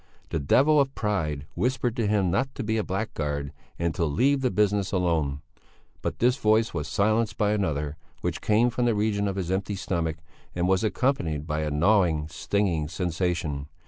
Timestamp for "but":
6.01-6.17